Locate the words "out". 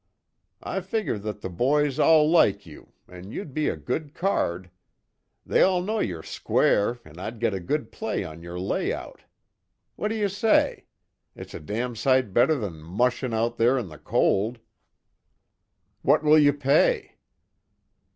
13.31-13.57